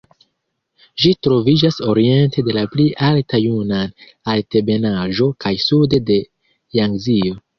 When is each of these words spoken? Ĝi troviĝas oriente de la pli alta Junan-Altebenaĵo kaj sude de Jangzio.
Ĝi 1.01 1.09
troviĝas 1.25 1.75
oriente 1.93 2.43
de 2.47 2.55
la 2.57 2.63
pli 2.71 2.85
alta 3.09 3.41
Junan-Altebenaĵo 3.43 5.29
kaj 5.45 5.53
sude 5.67 6.01
de 6.11 6.19
Jangzio. 6.79 7.37